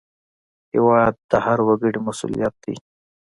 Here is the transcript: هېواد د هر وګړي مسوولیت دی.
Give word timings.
هېواد 0.73 1.13
د 1.29 1.31
هر 1.45 1.59
وګړي 1.67 1.99
مسوولیت 2.07 2.55
دی. 2.63 2.75